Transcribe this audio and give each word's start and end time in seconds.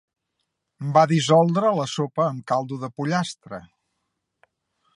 Va 0.95 1.01
dissoldre 1.11 1.73
la 1.79 1.85
sopa 1.91 2.25
amb 2.29 2.41
caldo 2.53 2.81
de 2.85 2.89
pollastre. 3.01 3.61